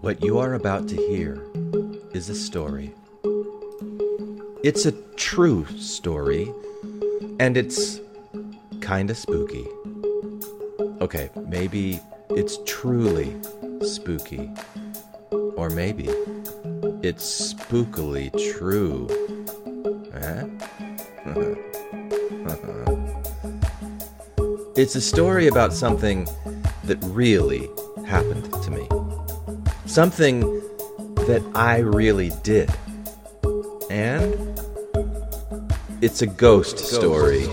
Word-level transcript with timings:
What 0.00 0.24
you 0.24 0.38
are 0.38 0.54
about 0.54 0.88
to 0.88 0.96
hear 0.96 1.42
is 2.14 2.30
a 2.30 2.34
story. 2.34 2.94
It's 4.64 4.86
a 4.86 4.92
true 5.16 5.66
story, 5.76 6.50
and 7.38 7.56
it's 7.56 8.00
kinda 8.80 9.14
spooky. 9.14 9.66
Okay, 11.02 11.28
maybe 11.46 12.00
it's 12.30 12.58
truly 12.64 13.36
spooky. 13.82 14.50
Or 15.56 15.68
maybe 15.68 16.08
it's 17.02 17.54
spookily 17.54 18.30
true. 18.54 19.06
It's 24.76 24.94
a 24.94 25.00
story 25.00 25.48
about 25.48 25.74
something 25.74 26.26
that 26.84 26.96
really 27.02 27.68
happened. 28.06 28.49
Something 29.90 30.42
that 31.26 31.42
I 31.52 31.78
really 31.78 32.30
did. 32.44 32.70
And 33.90 34.32
it's 36.00 36.22
a 36.22 36.28
ghost 36.28 36.78
story. 36.78 37.48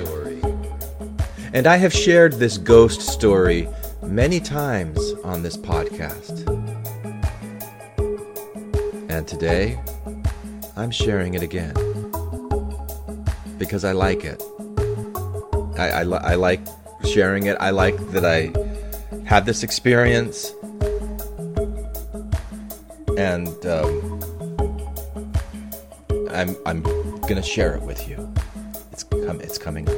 And 1.52 1.66
I 1.66 1.78
have 1.78 1.92
shared 1.92 2.34
this 2.34 2.60
ghost 2.60 3.02
story 3.02 3.68
many 4.04 4.40
times 4.40 5.00
on 5.24 5.42
this 5.42 5.58
podcast. 5.58 6.48
And 9.10 9.28
today, 9.28 9.80
I'm 10.76 10.92
sharing 10.92 11.34
it 11.34 11.42
again. 11.42 11.74
Because 13.58 13.84
I 13.84 13.94
like 13.94 14.24
it. 14.24 14.44
I, 15.76 15.90
I, 15.90 16.02
I 16.04 16.36
like 16.36 16.62
sharing 17.04 17.48
it. 17.48 17.58
I 17.60 17.72
like 17.72 17.98
that 18.12 18.24
I 18.24 18.54
had 19.26 19.48
this 19.48 19.64
experience. 19.64 20.54
And 23.18 23.66
um, 23.66 24.20
I'm, 26.30 26.56
I'm 26.68 26.84
to 27.36 27.42
share 27.42 27.74
it 27.74 27.82
with 27.82 28.08
you. 28.08 28.32
It's, 28.92 29.04
com- 29.04 29.42
it's 29.42 29.58
coming. 29.58 29.90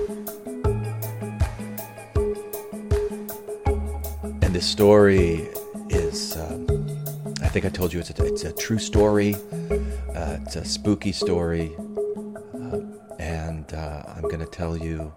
And 4.41 4.55
this 4.55 4.65
story 4.65 5.49
is, 5.89 6.37
um, 6.37 6.65
I 7.41 7.49
think 7.49 7.65
I 7.65 7.69
told 7.69 7.91
you 7.91 7.99
it's 7.99 8.09
a, 8.09 8.25
it's 8.25 8.45
a 8.45 8.53
true 8.53 8.79
story. 8.79 9.35
Uh, 10.15 10.37
it's 10.41 10.55
a 10.55 10.63
spooky 10.63 11.11
story. 11.11 11.75
Uh, 12.55 12.79
and 13.19 13.73
uh, 13.73 14.03
I'm 14.15 14.23
to 14.39 14.45
tell 14.45 14.77
you, 14.77 15.13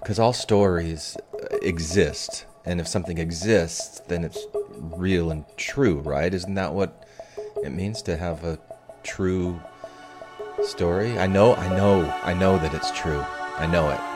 because 0.00 0.18
all 0.18 0.32
stories 0.32 1.16
exist. 1.62 2.46
And 2.64 2.80
if 2.80 2.88
something 2.88 3.18
exists, 3.18 4.00
then 4.08 4.24
it's 4.24 4.44
real 4.80 5.30
and 5.30 5.44
true, 5.56 6.00
right? 6.00 6.34
Isn't 6.34 6.54
that 6.54 6.74
what 6.74 7.05
it 7.66 7.72
means 7.72 8.00
to 8.02 8.16
have 8.16 8.44
a 8.44 8.58
true 9.02 9.60
story? 10.62 11.18
I 11.18 11.26
know, 11.26 11.54
I 11.54 11.68
know, 11.76 12.08
I 12.22 12.32
know 12.32 12.58
that 12.58 12.72
it's 12.72 12.92
true. 12.92 13.24
I 13.58 13.66
know 13.66 13.90
it. 13.90 14.15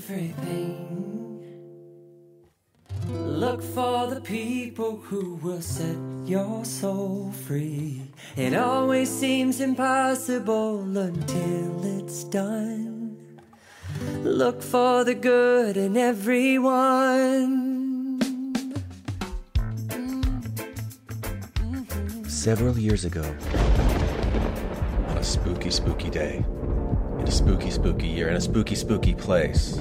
Everything. 0.00 1.44
Look 3.06 3.62
for 3.62 4.06
the 4.06 4.22
people 4.22 4.96
who 4.96 5.34
will 5.42 5.60
set 5.60 5.96
your 6.24 6.64
soul 6.64 7.32
free. 7.46 8.02
It 8.34 8.54
always 8.54 9.10
seems 9.10 9.60
impossible 9.60 10.96
until 10.96 11.98
it's 11.98 12.24
done. 12.24 13.18
Look 14.22 14.62
for 14.62 15.04
the 15.04 15.14
good 15.14 15.76
in 15.76 15.98
everyone. 15.98 17.58
Several 22.26 22.78
years 22.78 23.04
ago, 23.04 23.26
on 25.08 25.18
a 25.18 25.24
spooky, 25.24 25.70
spooky 25.70 26.08
day, 26.08 26.42
a 27.30 27.32
spooky, 27.32 27.70
spooky 27.70 28.08
year, 28.08 28.28
in 28.28 28.34
a 28.34 28.40
spooky, 28.40 28.74
spooky 28.74 29.14
place, 29.14 29.78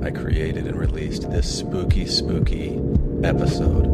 I 0.00 0.12
created 0.12 0.68
and 0.68 0.78
released 0.78 1.28
this 1.32 1.58
spooky, 1.58 2.06
spooky 2.06 2.80
episode. 3.24 3.86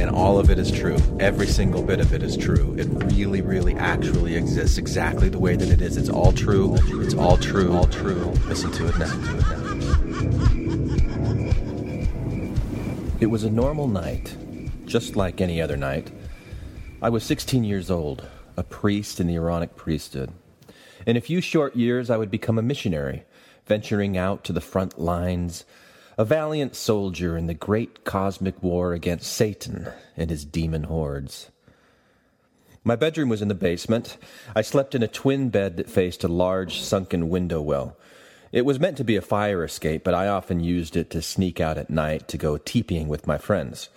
And 0.00 0.10
all 0.10 0.40
of 0.40 0.50
it 0.50 0.58
is 0.58 0.72
true. 0.72 0.96
Every 1.20 1.46
single 1.46 1.84
bit 1.84 2.00
of 2.00 2.12
it 2.12 2.24
is 2.24 2.36
true. 2.36 2.74
It 2.76 2.88
really, 3.14 3.42
really 3.42 3.74
actually 3.74 4.34
exists 4.34 4.76
exactly 4.76 5.28
the 5.28 5.38
way 5.38 5.54
that 5.54 5.68
it 5.68 5.80
is. 5.80 5.96
It's 5.96 6.08
all 6.08 6.32
true. 6.32 6.74
It's 7.00 7.14
all 7.14 7.36
true. 7.36 7.72
All 7.72 7.86
true. 7.86 8.32
Listen 8.48 8.72
to 8.72 8.88
it 8.88 8.98
now. 8.98 9.14
It 13.20 13.26
was 13.26 13.44
a 13.44 13.50
normal 13.50 13.86
night, 13.86 14.36
just 14.86 15.14
like 15.14 15.40
any 15.40 15.62
other 15.62 15.76
night. 15.76 16.10
I 17.00 17.08
was 17.08 17.22
16 17.22 17.62
years 17.62 17.88
old, 17.88 18.26
a 18.56 18.64
priest 18.64 19.20
in 19.20 19.28
the 19.28 19.36
Aaronic 19.36 19.76
priesthood. 19.76 20.32
In 21.04 21.16
a 21.16 21.20
few 21.20 21.40
short 21.40 21.74
years, 21.74 22.10
I 22.10 22.16
would 22.16 22.30
become 22.30 22.58
a 22.58 22.62
missionary, 22.62 23.24
venturing 23.66 24.16
out 24.16 24.44
to 24.44 24.52
the 24.52 24.60
front 24.60 25.00
lines, 25.00 25.64
a 26.16 26.24
valiant 26.24 26.76
soldier 26.76 27.36
in 27.36 27.46
the 27.46 27.54
great 27.54 28.04
cosmic 28.04 28.62
war 28.62 28.92
against 28.92 29.32
Satan 29.32 29.88
and 30.16 30.30
his 30.30 30.44
demon 30.44 30.84
hordes. 30.84 31.50
My 32.84 32.94
bedroom 32.94 33.28
was 33.28 33.42
in 33.42 33.48
the 33.48 33.54
basement. 33.54 34.16
I 34.54 34.62
slept 34.62 34.94
in 34.94 35.02
a 35.02 35.08
twin 35.08 35.48
bed 35.48 35.76
that 35.76 35.90
faced 35.90 36.22
a 36.22 36.28
large 36.28 36.80
sunken 36.80 37.28
window 37.28 37.60
well. 37.60 37.96
It 38.52 38.64
was 38.64 38.78
meant 38.78 38.96
to 38.98 39.04
be 39.04 39.16
a 39.16 39.22
fire 39.22 39.64
escape, 39.64 40.04
but 40.04 40.14
I 40.14 40.28
often 40.28 40.60
used 40.60 40.96
it 40.96 41.10
to 41.10 41.22
sneak 41.22 41.60
out 41.60 41.78
at 41.78 41.90
night 41.90 42.28
to 42.28 42.38
go 42.38 42.58
teepeeing 42.58 43.08
with 43.08 43.26
my 43.26 43.38
friends. 43.38 43.88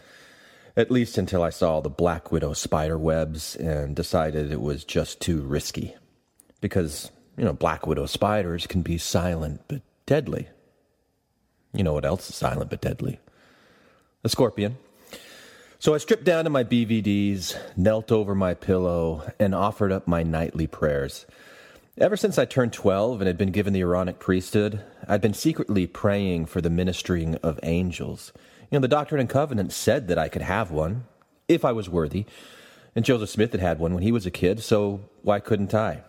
At 0.77 0.91
least 0.91 1.17
until 1.17 1.43
I 1.43 1.49
saw 1.49 1.81
the 1.81 1.89
black 1.89 2.31
widow 2.31 2.53
spider 2.53 2.97
webs 2.97 3.55
and 3.55 3.95
decided 3.95 4.51
it 4.51 4.61
was 4.61 4.83
just 4.83 5.19
too 5.19 5.41
risky. 5.41 5.95
Because, 6.65 7.11
you 7.37 7.45
know, 7.45 7.53
black 7.53 7.85
widow 7.85 8.07
spiders 8.07 8.65
can 8.65 8.81
be 8.81 8.97
silent 8.97 9.61
but 9.67 9.83
deadly. 10.07 10.47
You 11.75 11.83
know 11.83 11.93
what 11.93 12.05
else 12.05 12.27
is 12.27 12.35
silent 12.35 12.71
but 12.71 12.81
deadly? 12.81 13.19
A 14.23 14.29
scorpion. 14.29 14.77
So 15.77 15.93
I 15.93 15.99
stripped 15.99 16.23
down 16.23 16.45
to 16.45 16.49
my 16.49 16.63
BVDs, 16.63 17.55
knelt 17.77 18.11
over 18.11 18.33
my 18.33 18.55
pillow, 18.55 19.31
and 19.39 19.53
offered 19.53 19.91
up 19.91 20.07
my 20.07 20.23
nightly 20.23 20.65
prayers. 20.65 21.27
Ever 21.99 22.17
since 22.17 22.39
I 22.39 22.45
turned 22.45 22.73
12 22.73 23.21
and 23.21 23.27
had 23.27 23.37
been 23.37 23.51
given 23.51 23.71
the 23.71 23.81
Aaronic 23.81 24.17
priesthood, 24.17 24.81
I'd 25.07 25.21
been 25.21 25.35
secretly 25.35 25.85
praying 25.85 26.47
for 26.47 26.61
the 26.61 26.71
ministering 26.71 27.35
of 27.43 27.59
angels. 27.61 28.33
You 28.71 28.79
know, 28.79 28.81
the 28.81 28.87
Doctrine 28.87 29.21
and 29.21 29.29
Covenants 29.29 29.75
said 29.75 30.07
that 30.07 30.17
I 30.17 30.29
could 30.29 30.41
have 30.41 30.71
one, 30.71 31.03
if 31.47 31.63
I 31.63 31.73
was 31.73 31.91
worthy. 31.91 32.25
And 32.95 33.05
Joseph 33.05 33.29
Smith 33.29 33.51
had 33.51 33.61
had 33.61 33.77
one 33.77 33.93
when 33.93 34.01
he 34.01 34.11
was 34.11 34.25
a 34.25 34.31
kid, 34.31 34.63
so 34.63 35.01
why 35.21 35.39
couldn't 35.39 35.75
I? 35.75 36.01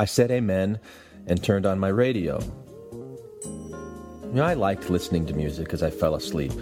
I 0.00 0.06
said 0.06 0.30
amen 0.30 0.80
and 1.26 1.44
turned 1.44 1.66
on 1.66 1.78
my 1.78 1.88
radio. 1.88 2.40
You 3.44 4.30
know, 4.32 4.44
I 4.46 4.54
liked 4.54 4.88
listening 4.88 5.26
to 5.26 5.34
music 5.34 5.74
as 5.74 5.82
I 5.82 5.90
fell 5.90 6.14
asleep. 6.14 6.52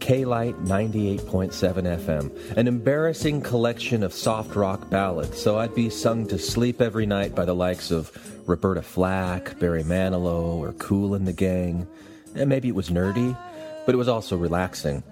K 0.00 0.24
Light 0.24 0.56
98.7 0.64 1.52
FM, 1.52 2.56
an 2.56 2.66
embarrassing 2.66 3.42
collection 3.42 4.02
of 4.02 4.12
soft 4.12 4.56
rock 4.56 4.90
ballads, 4.90 5.40
so 5.40 5.60
I'd 5.60 5.76
be 5.76 5.88
sung 5.88 6.26
to 6.26 6.40
sleep 6.40 6.80
every 6.80 7.06
night 7.06 7.36
by 7.36 7.44
the 7.44 7.54
likes 7.54 7.92
of 7.92 8.10
Roberta 8.48 8.82
Flack, 8.82 9.56
Barry 9.60 9.84
Manilow, 9.84 10.56
or 10.56 10.72
Kool 10.72 11.14
and 11.14 11.24
the 11.24 11.32
Gang. 11.32 11.86
And 12.34 12.48
maybe 12.48 12.66
it 12.66 12.74
was 12.74 12.90
nerdy, 12.90 13.38
but 13.86 13.94
it 13.94 13.98
was 13.98 14.08
also 14.08 14.36
relaxing. 14.36 15.04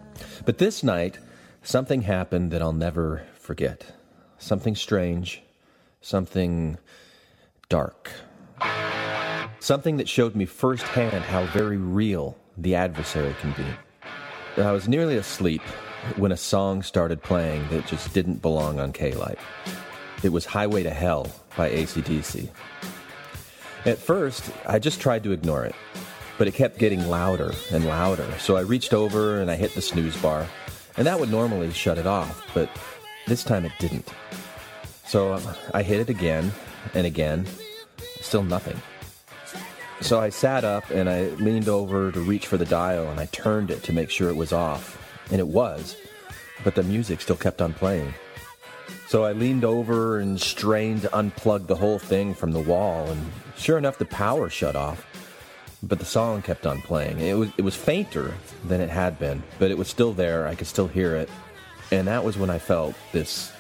But 0.45 0.59
this 0.59 0.83
night, 0.83 1.21
something 1.63 2.03
happened 2.03 2.51
that 2.51 2.63
I'll 2.63 2.73
never 2.73 3.25
forget. 3.37 3.95
Something 4.39 4.75
strange, 4.75 5.41
something 6.01 6.79
dark. 7.69 8.11
Something 9.61 9.97
that 9.97 10.09
showed 10.09 10.35
me 10.35 10.45
firsthand 10.45 11.25
how 11.25 11.47
very 11.47 11.77
real 11.77 12.37
the 12.59 12.75
adversary 12.75 13.35
can 13.41 13.53
be. 13.53 14.63
I 14.63 14.73
was 14.73 14.89
nearly 14.89 15.17
asleep 15.17 15.63
when 16.17 16.33
a 16.33 16.37
song 16.37 16.83
started 16.83 17.23
playing 17.23 17.67
that 17.71 17.87
just 17.87 18.13
didn't 18.13 18.43
belong 18.43 18.79
on 18.79 18.93
K 18.93 19.13
Light. 19.13 19.39
It 20.23 20.29
was 20.29 20.45
Highway 20.45 20.83
to 20.83 20.91
Hell 20.91 21.31
by 21.57 21.71
ACDC. 21.71 22.49
At 23.85 23.99
first, 23.99 24.51
I 24.67 24.79
just 24.79 25.01
tried 25.01 25.25
to 25.25 25.33
ignore 25.33 25.65
it, 25.65 25.75
but 26.39 26.47
it 26.47 26.55
kept 26.55 26.79
getting 26.79 27.09
louder 27.09 27.53
and 27.73 27.87
louder, 27.87 28.27
so 28.39 28.57
I 28.57 28.61
reached 28.61 28.95
over 28.95 29.41
and 29.41 29.51
I 29.51 29.57
hit 29.57 29.75
the 29.75 29.83
snooze 29.83 30.17
bar, 30.17 30.47
and 30.97 31.07
that 31.07 31.19
would 31.19 31.31
normally 31.31 31.71
shut 31.73 31.99
it 31.99 32.07
off, 32.07 32.47
but 32.55 32.71
this 33.27 33.45
time 33.45 33.65
it 33.65 33.73
didn't. 33.79 34.09
So 35.07 35.39
I 35.73 35.83
hit 35.83 36.01
it 36.01 36.09
again 36.11 36.53
and 36.93 37.07
again, 37.07 37.47
still 38.21 38.43
nothing. 38.43 38.81
So 40.01 40.21
I 40.21 40.29
sat 40.29 40.65
up 40.65 40.91
and 40.91 41.09
I 41.09 41.29
leaned 41.37 41.69
over 41.69 42.13
to 42.13 42.21
reach 42.21 42.47
for 42.47 42.57
the 42.57 42.67
dial 42.67 43.09
and 43.09 43.19
I 43.19 43.27
turned 43.27 43.71
it 43.71 43.83
to 43.85 43.93
make 43.93 44.11
sure 44.11 44.29
it 44.29 44.37
was 44.37 44.53
off. 44.53 45.01
And 45.31 45.41
it 45.41 45.49
was, 45.49 45.97
but 46.63 46.75
the 46.75 46.83
music 46.83 47.21
still 47.23 47.37
kept 47.37 47.63
on 47.63 47.73
playing. 47.73 48.13
So 49.09 49.25
I 49.25 49.33
leaned 49.33 49.65
over 49.65 50.19
and 50.19 50.41
strained 50.41 51.03
to 51.03 51.09
unplug 51.09 51.67
the 51.67 51.77
whole 51.77 51.99
thing 51.99 52.35
from 52.35 52.53
the 52.53 52.61
wall, 52.61 53.07
and 53.07 53.33
sure 53.57 53.79
enough, 53.79 53.99
the 53.99 54.05
power 54.07 54.51
shut 54.51 54.77
off. 54.77 55.07
But 55.83 55.99
the 55.99 56.05
song 56.05 56.41
kept 56.41 56.67
on 56.67 56.81
playing. 56.81 57.21
It 57.21 57.35
was, 57.35 57.51
it 57.59 57.63
was 57.63 57.77
fainter 57.77 58.35
than 58.65 58.81
it 58.81 58.89
had 58.89 59.19
been, 59.19 59.43
but 59.59 59.71
it 59.71 59.77
was 59.77 59.89
still 59.89 60.13
there. 60.13 60.47
I 60.47 60.55
could 60.55 60.67
still 60.67 60.89
hear 60.89 61.15
it. 61.15 61.29
And 61.91 62.09
that 62.09 62.25
was 62.25 62.39
when 62.39 62.49
I 62.51 62.59
felt 62.59 62.95
this 63.13 63.53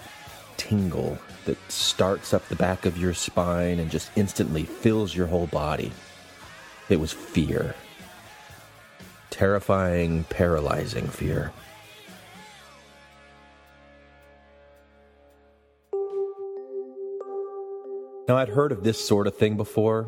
tingle 0.56 1.18
that 1.44 1.58
starts 1.70 2.32
up 2.32 2.46
the 2.48 2.56
back 2.56 2.86
of 2.86 2.96
your 2.96 3.14
spine 3.14 3.78
and 3.78 3.90
just 3.90 4.10
instantly 4.16 4.64
fills 4.64 5.14
your 5.14 5.26
whole 5.26 5.46
body. 5.46 5.92
It 6.88 7.00
was 7.00 7.12
fear. 7.12 7.74
Terrifying, 9.30 10.24
paralyzing 10.24 11.08
fear. 11.08 11.52
Now, 18.26 18.38
I'd 18.38 18.48
heard 18.48 18.72
of 18.72 18.84
this 18.84 19.04
sort 19.04 19.26
of 19.26 19.36
thing 19.36 19.56
before. 19.56 20.06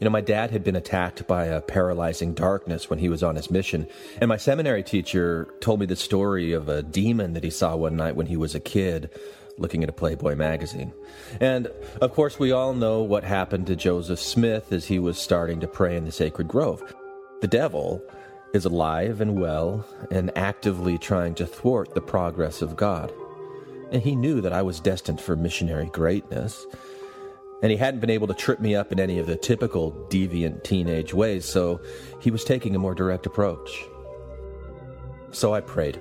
You 0.00 0.04
know, 0.04 0.10
my 0.10 0.20
dad 0.20 0.52
had 0.52 0.62
been 0.62 0.76
attacked 0.76 1.26
by 1.26 1.46
a 1.46 1.60
paralyzing 1.60 2.34
darkness 2.34 2.88
when 2.88 3.00
he 3.00 3.08
was 3.08 3.22
on 3.22 3.36
his 3.36 3.50
mission, 3.50 3.88
and 4.20 4.28
my 4.28 4.36
seminary 4.36 4.82
teacher 4.82 5.48
told 5.60 5.80
me 5.80 5.86
the 5.86 5.96
story 5.96 6.52
of 6.52 6.68
a 6.68 6.82
demon 6.82 7.32
that 7.34 7.44
he 7.44 7.50
saw 7.50 7.74
one 7.74 7.96
night 7.96 8.16
when 8.16 8.26
he 8.26 8.36
was 8.36 8.54
a 8.54 8.60
kid 8.60 9.10
looking 9.58 9.82
at 9.82 9.88
a 9.88 9.92
Playboy 9.92 10.34
magazine. 10.34 10.92
And 11.40 11.68
of 12.00 12.12
course, 12.12 12.38
we 12.38 12.52
all 12.52 12.74
know 12.74 13.02
what 13.02 13.24
happened 13.24 13.66
to 13.66 13.76
Joseph 13.76 14.20
Smith 14.20 14.72
as 14.72 14.86
he 14.86 14.98
was 14.98 15.18
starting 15.18 15.60
to 15.60 15.68
pray 15.68 15.96
in 15.96 16.04
the 16.04 16.12
sacred 16.12 16.48
grove. 16.48 16.82
The 17.40 17.48
devil 17.48 18.02
is 18.54 18.64
alive 18.64 19.20
and 19.20 19.40
well 19.40 19.86
and 20.10 20.36
actively 20.36 20.98
trying 20.98 21.34
to 21.36 21.46
thwart 21.46 21.94
the 21.94 22.00
progress 22.00 22.62
of 22.62 22.76
God. 22.76 23.12
And 23.90 24.02
he 24.02 24.16
knew 24.16 24.40
that 24.40 24.52
I 24.52 24.62
was 24.62 24.80
destined 24.80 25.20
for 25.20 25.36
missionary 25.36 25.86
greatness. 25.86 26.66
And 27.62 27.70
he 27.70 27.76
hadn't 27.76 28.00
been 28.00 28.10
able 28.10 28.26
to 28.26 28.34
trip 28.34 28.58
me 28.58 28.74
up 28.74 28.90
in 28.90 28.98
any 28.98 29.18
of 29.18 29.26
the 29.26 29.36
typical 29.36 29.92
deviant 30.10 30.64
teenage 30.64 31.14
ways, 31.14 31.44
so 31.44 31.80
he 32.20 32.30
was 32.30 32.42
taking 32.42 32.74
a 32.74 32.78
more 32.78 32.94
direct 32.94 33.24
approach. 33.24 33.84
So 35.30 35.54
I 35.54 35.60
prayed. 35.60 36.00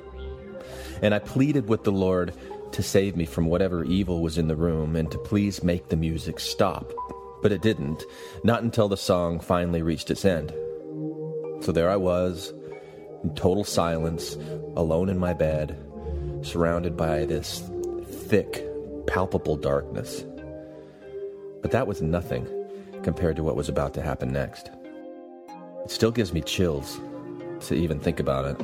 And 1.01 1.13
I 1.13 1.19
pleaded 1.19 1.68
with 1.68 1.83
the 1.83 1.92
Lord 1.92 2.33
to 2.73 2.83
save 2.83 3.15
me 3.15 3.25
from 3.25 3.45
whatever 3.45 3.83
evil 3.83 4.21
was 4.21 4.38
in 4.38 4.47
the 4.47 4.56
room 4.56 4.95
and 4.95 5.12
to 5.12 5.18
please 5.18 5.63
make 5.63 5.89
the 5.89 5.95
music 5.95 6.39
stop. 6.39 6.91
But 7.41 7.51
it 7.51 7.62
didn't, 7.62 8.03
not 8.44 8.63
until 8.63 8.88
the 8.88 8.97
song 8.97 9.39
finally 9.39 9.81
reached 9.81 10.12
its 10.12 10.25
end. 10.25 10.53
So 11.62 11.71
there 11.71 11.89
I 11.89 11.95
was, 11.95 12.53
in 13.23 13.35
total 13.35 13.63
silence, 13.63 14.38
alone 14.75 15.09
in 15.09 15.18
my 15.18 15.33
bed, 15.33 15.77
surrounded 16.41 16.95
by 16.95 17.25
this 17.25 17.63
thick, 18.06 18.65
palpable 19.07 19.57
darkness. 19.57 20.24
But 21.62 21.71
that 21.71 21.88
was 21.88 22.01
nothing 22.01 22.47
compared 23.03 23.35
to 23.35 23.44
what 23.44 23.56
was 23.56 23.69
about 23.69 23.94
to 23.95 24.01
happen 24.01 24.31
next. 24.31 24.69
It 25.83 25.91
still 25.91 26.12
gives 26.12 26.33
me 26.33 26.41
chills 26.41 27.00
to 27.62 27.75
even 27.75 28.00
think 28.00 28.19
about 28.19 28.45
it, 28.45 28.62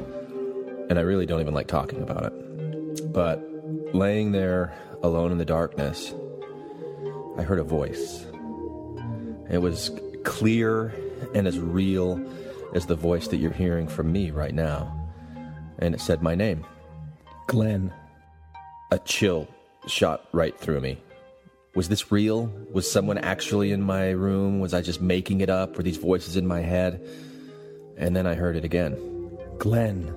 and 0.90 0.98
I 0.98 1.02
really 1.02 1.26
don't 1.26 1.42
even 1.42 1.54
like 1.54 1.68
talking 1.68 2.02
about 2.02 2.26
it. 2.26 3.14
But 3.14 3.40
laying 3.94 4.32
there 4.32 4.74
alone 5.04 5.32
in 5.32 5.38
the 5.38 5.46
darkness, 5.46 6.14
I 7.38 7.44
heard 7.44 7.60
a 7.60 7.64
voice. 7.64 8.26
It 9.50 9.60
was 9.60 9.92
clear 10.24 10.94
and 11.34 11.48
as 11.48 11.60
real 11.60 12.22
as 12.74 12.86
the 12.86 12.96
voice 12.96 13.28
that 13.30 13.38
you're 13.38 13.52
hearing 13.52 13.88
from 13.88 14.12
me 14.12 14.32
right 14.32 14.54
now. 14.54 14.94
And 15.80 15.94
it 15.96 16.02
said 16.02 16.22
my 16.22 16.36
name 16.36 16.66
Glenn. 17.48 17.94
A 18.90 19.00
chill 19.00 19.48
shot 19.86 20.26
right 20.32 20.58
through 20.58 20.80
me. 20.80 20.98
Was 21.76 21.90
this 21.90 22.12
real? 22.12 22.52
Was 22.72 22.90
someone 22.90 23.18
actually 23.18 23.72
in 23.72 23.82
my 23.82 24.12
room? 24.12 24.60
Was 24.60 24.74
I 24.74 24.82
just 24.82 25.02
making 25.02 25.42
it 25.42 25.50
up? 25.50 25.76
Were 25.76 25.84
these 25.84 25.98
voices 25.98 26.38
in 26.38 26.48
my 26.48 26.62
head? 26.62 27.06
And 27.98 28.16
then 28.16 28.26
I 28.26 28.34
heard 28.36 28.56
it 28.56 28.64
again 28.64 28.96
Glenn. 29.58 30.14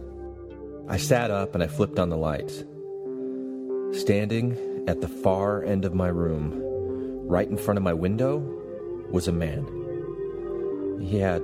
I 0.89 0.97
sat 0.97 1.31
up 1.31 1.55
and 1.55 1.63
I 1.63 1.67
flipped 1.67 1.99
on 1.99 2.11
the 2.11 2.17
lights. 2.17 2.65
Standing 3.93 4.85
at 4.87 5.01
the 5.01 5.09
far 5.09 5.65
end 5.65 5.85
of 5.85 5.95
my 5.95 6.09
room, 6.09 6.61
right 7.27 7.49
in 7.49 7.57
front 7.57 7.77
of 7.77 7.83
my 7.83 7.93
window, 7.93 8.39
was 9.11 9.29
a 9.29 9.33
man. 9.33 9.67
He 11.01 11.19
had 11.19 11.43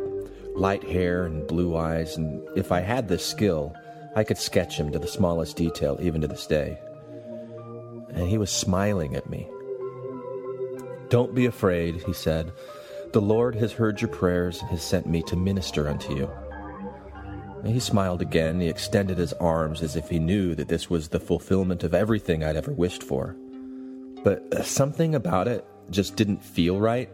light 0.54 0.84
hair 0.84 1.24
and 1.24 1.46
blue 1.46 1.76
eyes, 1.76 2.16
and 2.16 2.40
if 2.56 2.70
I 2.70 2.80
had 2.80 3.08
the 3.08 3.18
skill, 3.18 3.74
I 4.14 4.24
could 4.24 4.38
sketch 4.38 4.78
him 4.78 4.92
to 4.92 4.98
the 4.98 5.08
smallest 5.08 5.56
detail, 5.56 5.98
even 6.00 6.20
to 6.20 6.28
this 6.28 6.46
day. 6.46 6.78
And 8.10 8.28
he 8.28 8.38
was 8.38 8.50
smiling 8.50 9.16
at 9.16 9.28
me. 9.28 9.48
Don't 11.08 11.34
be 11.34 11.46
afraid, 11.46 12.02
he 12.02 12.12
said. 12.12 12.52
The 13.12 13.20
Lord 13.20 13.54
has 13.56 13.72
heard 13.72 14.00
your 14.00 14.10
prayers 14.10 14.60
and 14.60 14.70
has 14.70 14.82
sent 14.82 15.06
me 15.06 15.22
to 15.24 15.36
minister 15.36 15.88
unto 15.88 16.14
you. 16.14 16.30
He 17.64 17.80
smiled 17.80 18.22
again. 18.22 18.60
He 18.60 18.68
extended 18.68 19.18
his 19.18 19.32
arms 19.34 19.82
as 19.82 19.96
if 19.96 20.08
he 20.08 20.18
knew 20.18 20.54
that 20.54 20.68
this 20.68 20.88
was 20.88 21.08
the 21.08 21.20
fulfillment 21.20 21.82
of 21.82 21.94
everything 21.94 22.44
I'd 22.44 22.56
ever 22.56 22.72
wished 22.72 23.02
for. 23.02 23.36
But 24.22 24.52
uh, 24.52 24.62
something 24.62 25.14
about 25.14 25.48
it 25.48 25.64
just 25.90 26.16
didn't 26.16 26.44
feel 26.44 26.78
right. 26.78 27.08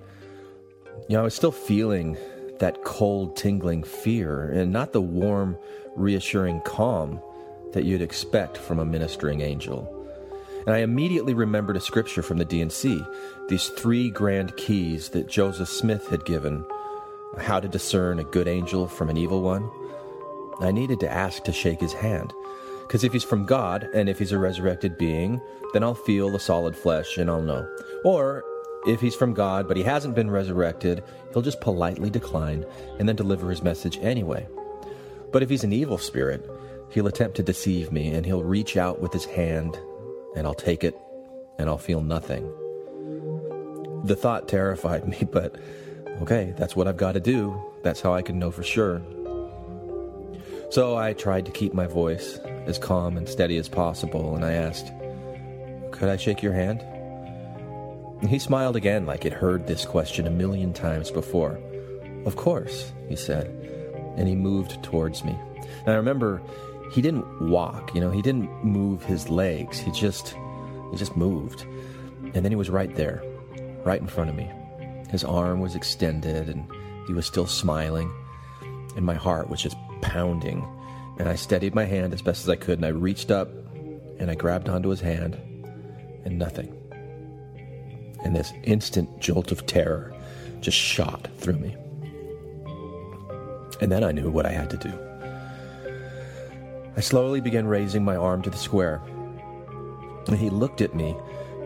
You 1.08 1.16
know, 1.16 1.20
I 1.20 1.24
was 1.24 1.34
still 1.34 1.52
feeling 1.52 2.16
that 2.58 2.84
cold, 2.84 3.36
tingling 3.36 3.82
fear 3.82 4.50
and 4.50 4.72
not 4.72 4.92
the 4.92 5.00
warm, 5.00 5.56
reassuring 5.96 6.60
calm 6.62 7.20
that 7.72 7.84
you'd 7.84 8.02
expect 8.02 8.56
from 8.56 8.78
a 8.78 8.84
ministering 8.84 9.40
angel. 9.40 9.98
And 10.66 10.74
I 10.74 10.78
immediately 10.78 11.34
remembered 11.34 11.76
a 11.76 11.80
scripture 11.80 12.22
from 12.22 12.38
the 12.38 12.44
D&C, 12.44 13.04
these 13.48 13.68
three 13.68 14.11
grand 14.11 14.56
keys 14.56 15.08
that 15.11 15.28
Joseph 15.28 15.68
Smith 15.68 16.08
had 16.08 16.25
given 16.25 16.64
how 17.38 17.58
to 17.58 17.68
discern 17.68 18.18
a 18.18 18.25
good 18.25 18.46
angel 18.46 18.87
from 18.87 19.11
an 19.11 19.16
evil 19.16 19.42
one. 19.42 19.68
I 20.66 20.73
needed 20.73 21.00
to 21.00 21.12
ask 21.12 21.45
to 21.45 21.52
shake 21.52 21.81
his 21.81 21.92
hand. 21.92 22.33
Because 22.83 23.04
if 23.04 23.12
he's 23.12 23.25
from 23.25 23.47
God, 23.47 23.88
and 23.95 24.09
if 24.09 24.19
he's 24.19 24.33
a 24.33 24.38
resurrected 24.38 24.99
being, 24.99 25.40
then 25.73 25.83
I'll 25.83 25.95
feel 25.95 26.31
the 26.31 26.38
solid 26.38 26.76
flesh 26.76 27.16
and 27.16 27.31
I'll 27.31 27.42
know. 27.42 27.66
Or 28.04 28.45
if 28.87 29.00
he's 29.00 29.14
from 29.14 29.33
God, 29.33 29.69
but 29.69 29.76
he 29.76 29.83
hasn't 29.83 30.14
been 30.14 30.31
resurrected, 30.31 31.02
he'll 31.33 31.42
just 31.42 31.61
politely 31.61 32.11
decline 32.11 32.66
and 32.99 33.09
then 33.09 33.16
deliver 33.16 33.49
his 33.49 33.62
message 33.62 33.99
anyway. 34.02 34.47
But 35.33 35.42
if 35.42 35.49
he's 35.49 35.64
an 35.64 35.73
evil 35.73 35.99
spirit, 35.99 36.49
he'll 36.90 37.07
attempt 37.07 37.37
to 37.37 37.42
deceive 37.42 37.90
me 37.90 38.09
and 38.09 38.26
he'll 38.26 38.42
reach 38.42 38.76
out 38.76 39.00
with 39.00 39.12
his 39.12 39.25
hand 39.25 39.78
and 40.37 40.47
I'll 40.47 40.54
take 40.54 40.85
it 40.85 40.99
and 41.59 41.69
I'll 41.69 41.78
feel 41.78 42.02
nothing. 42.02 42.45
The 44.04 44.16
thought 44.16 44.49
terrified 44.49 45.09
me, 45.09 45.26
but 45.31 45.57
okay, 46.21 46.52
that's 46.57 46.76
what 46.76 46.88
I've 46.88 46.97
got 46.97 47.12
to 47.12 47.21
do. 47.21 47.59
That's 47.83 48.00
how 48.00 48.12
I 48.12 48.23
can 48.23 48.38
know 48.38 48.50
for 48.50 48.62
sure. 48.62 49.00
So 50.73 50.97
I 50.97 51.12
tried 51.12 51.45
to 51.45 51.52
keep 51.52 51.75
my 51.75 51.87
voice 51.87 52.38
as 52.64 52.79
calm 52.79 53.19
and 53.19 53.29
steady 53.29 53.59
as 53.59 53.69
possible, 53.69 54.35
and 54.35 54.43
I 54.43 54.52
asked, 54.52 54.91
Could 55.91 56.09
I 56.09 56.17
shake 56.17 56.43
your 56.43 56.55
hand? 56.55 56.83
He 58.26 58.38
smiled 58.38 58.75
again 58.75 59.05
like 59.05 59.25
he'd 59.25 59.35
heard 59.35 59.67
this 59.67 59.85
question 59.85 60.26
a 60.26 60.31
million 60.31 60.73
times 60.73 61.11
before. 61.11 61.61
Of 62.25 62.37
course, 62.37 62.91
he 63.11 63.17
said, 63.17 63.49
and 64.17 64.26
he 64.26 64.35
moved 64.35 64.83
towards 64.83 65.23
me. 65.25 65.38
And 65.85 65.91
I 65.91 65.97
remember 65.97 66.41
he 66.91 67.02
didn't 67.02 67.50
walk, 67.50 67.95
you 67.95 68.00
know, 68.00 68.11
he 68.11 68.23
didn't 68.23 68.64
move 68.64 69.05
his 69.05 69.29
legs. 69.29 69.79
He 69.79 69.91
just 69.91 70.35
he 70.91 70.97
just 70.97 71.19
moved. 71.19 71.67
And 72.33 72.47
then 72.47 72.50
he 72.50 72.57
was 72.57 72.71
right 72.71 72.97
there, 72.97 73.23
right 73.85 74.00
in 74.00 74.07
front 74.07 74.31
of 74.31 74.37
me. 74.37 74.50
His 75.11 75.23
arm 75.23 75.61
was 75.61 75.75
extended 75.75 76.49
and 76.49 76.67
he 77.07 77.12
was 77.12 77.26
still 77.26 77.47
smiling, 77.47 78.11
and 78.97 79.05
my 79.05 79.17
heart 79.17 79.50
was 79.50 79.61
just 79.61 79.76
pounding. 80.02 80.66
And 81.18 81.28
I 81.28 81.35
steadied 81.35 81.75
my 81.75 81.85
hand 81.85 82.12
as 82.12 82.21
best 82.21 82.42
as 82.42 82.49
I 82.50 82.56
could, 82.56 82.78
and 82.78 82.87
I 82.87 82.90
reached 82.90 83.30
up 83.30 83.49
and 84.18 84.30
I 84.30 84.35
grabbed 84.35 84.68
onto 84.68 84.88
his 84.88 85.00
hand, 85.00 85.37
and 86.25 86.38
nothing. 86.38 86.73
And 88.25 88.37
this 88.37 88.52
instant 88.62 89.21
jolt 89.21 89.50
of 89.50 89.66
terror 89.66 90.14
just 90.61 90.76
shot 90.78 91.28
through 91.38 91.59
me. 91.59 91.76
And 93.80 93.90
then 93.90 94.04
I 94.04 94.12
knew 94.12 94.30
what 94.30 94.47
I 94.47 94.52
had 94.52 94.71
to 94.71 94.76
do. 94.76 94.92
I 96.97 97.00
slowly 97.00 97.40
began 97.40 97.66
raising 97.66 98.04
my 98.04 98.14
arm 98.14 98.42
to 98.42 98.50
the 98.50 98.56
square. 98.56 99.02
And 100.28 100.38
he 100.38 100.50
looked 100.50 100.80
at 100.80 100.94
me 100.94 101.16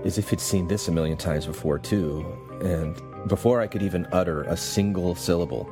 as 0.05 0.16
if 0.16 0.31
he'd 0.31 0.40
seen 0.40 0.66
this 0.66 0.88
a 0.88 0.93
million 0.93 1.19
times 1.19 1.45
before, 1.45 1.78
too. 1.78 2.25
And 2.62 3.28
before 3.28 3.61
I 3.61 3.66
could 3.66 3.83
even 3.83 4.07
utter 4.12 4.45
a 4.45 4.57
single 4.57 5.14
syllable, 5.14 5.69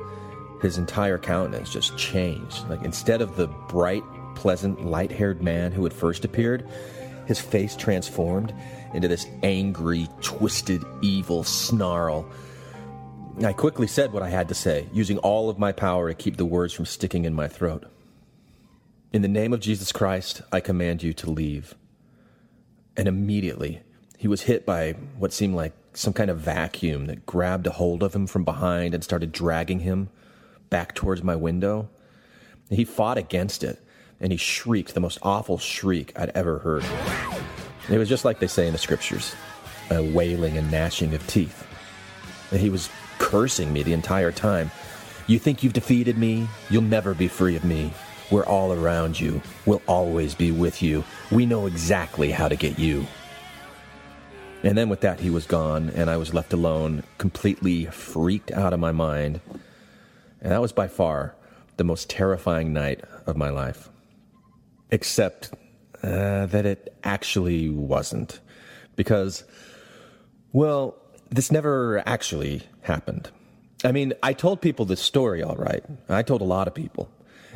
his 0.65 0.77
entire 0.79 1.19
countenance 1.19 1.71
just 1.71 1.95
changed. 1.95 2.67
Like 2.67 2.83
instead 2.83 3.21
of 3.21 3.35
the 3.35 3.47
bright, 3.47 4.03
pleasant, 4.33 4.83
light 4.83 5.11
haired 5.11 5.41
man 5.43 5.71
who 5.71 5.83
had 5.83 5.93
first 5.93 6.25
appeared, 6.25 6.67
his 7.27 7.39
face 7.39 7.75
transformed 7.75 8.51
into 8.93 9.07
this 9.07 9.27
angry, 9.43 10.07
twisted, 10.21 10.83
evil 11.01 11.43
snarl. 11.43 12.27
I 13.43 13.53
quickly 13.53 13.85
said 13.85 14.11
what 14.11 14.23
I 14.23 14.29
had 14.29 14.47
to 14.49 14.55
say, 14.55 14.87
using 14.91 15.19
all 15.19 15.49
of 15.49 15.59
my 15.59 15.71
power 15.71 16.09
to 16.09 16.15
keep 16.15 16.37
the 16.37 16.45
words 16.45 16.73
from 16.73 16.85
sticking 16.85 17.25
in 17.25 17.33
my 17.35 17.47
throat. 17.47 17.85
In 19.13 19.21
the 19.21 19.27
name 19.27 19.53
of 19.53 19.59
Jesus 19.59 19.91
Christ, 19.91 20.41
I 20.51 20.61
command 20.61 21.03
you 21.03 21.13
to 21.13 21.29
leave. 21.29 21.75
And 22.97 23.07
immediately, 23.07 23.81
he 24.17 24.27
was 24.27 24.41
hit 24.41 24.65
by 24.65 24.93
what 25.19 25.31
seemed 25.31 25.55
like 25.55 25.73
some 25.93 26.13
kind 26.13 26.31
of 26.31 26.39
vacuum 26.39 27.05
that 27.05 27.25
grabbed 27.25 27.67
a 27.67 27.71
hold 27.71 28.01
of 28.01 28.15
him 28.15 28.25
from 28.25 28.43
behind 28.43 28.95
and 28.95 29.03
started 29.03 29.31
dragging 29.31 29.81
him 29.81 30.09
back 30.69 30.95
towards 30.95 31.23
my 31.23 31.35
window. 31.35 31.89
He 32.69 32.85
fought 32.85 33.17
against 33.17 33.63
it, 33.63 33.79
and 34.19 34.31
he 34.31 34.37
shrieked 34.37 34.93
the 34.93 34.99
most 34.99 35.19
awful 35.21 35.57
shriek 35.57 36.11
I'd 36.15 36.29
ever 36.29 36.59
heard. 36.59 36.85
It 37.89 37.97
was 37.97 38.09
just 38.09 38.25
like 38.25 38.39
they 38.39 38.47
say 38.47 38.67
in 38.67 38.73
the 38.73 38.79
scriptures 38.79 39.35
a 39.91 40.01
wailing 40.01 40.57
and 40.57 40.71
gnashing 40.71 41.13
of 41.13 41.25
teeth. 41.27 41.67
And 42.51 42.59
he 42.59 42.69
was 42.71 42.89
cursing 43.19 43.71
me 43.71 43.83
the 43.83 43.93
entire 43.93 44.31
time. 44.31 44.71
You 45.27 45.37
think 45.37 45.63
you've 45.63 45.73
defeated 45.73 46.17
me? 46.17 46.47
You'll 46.69 46.81
never 46.81 47.13
be 47.13 47.27
free 47.27 47.55
of 47.55 47.63
me. 47.63 47.93
We're 48.31 48.45
all 48.45 48.73
around 48.73 49.19
you. 49.19 49.41
We'll 49.65 49.83
always 49.87 50.33
be 50.33 50.51
with 50.51 50.81
you. 50.81 51.03
We 51.31 51.45
know 51.45 51.67
exactly 51.67 52.31
how 52.31 52.47
to 52.47 52.55
get 52.55 52.79
you. 52.79 53.05
And 54.63 54.75
then 54.75 54.89
with 54.89 55.01
that, 55.01 55.19
he 55.19 55.29
was 55.29 55.45
gone, 55.45 55.91
and 55.91 56.09
I 56.09 56.17
was 56.17 56.33
left 56.33 56.51
alone, 56.51 57.03
completely 57.19 57.85
freaked 57.85 58.51
out 58.51 58.73
of 58.73 58.79
my 58.79 58.91
mind. 58.91 59.39
And 60.45 60.51
that 60.51 60.61
was 60.61 60.71
by 60.71 60.87
far 60.87 61.33
the 61.77 61.83
most 61.83 62.07
terrifying 62.07 62.71
night 62.71 63.03
of 63.25 63.35
my 63.35 63.49
life. 63.49 63.89
Except 64.91 65.51
uh, 66.03 66.45
that 66.45 66.67
it 66.67 66.95
actually 67.03 67.67
wasn't. 67.71 68.39
Because, 68.95 69.43
well, 70.53 70.97
this 71.31 71.51
never 71.51 72.03
actually 72.05 72.61
happened. 72.81 73.31
I 73.83 73.91
mean, 73.91 74.13
I 74.21 74.33
told 74.33 74.61
people 74.61 74.85
this 74.85 75.01
story, 75.01 75.41
all 75.41 75.55
right. 75.55 75.83
I 76.09 76.21
told 76.21 76.41
a 76.41 76.45
lot 76.45 76.67
of 76.67 76.75
people. 76.75 77.09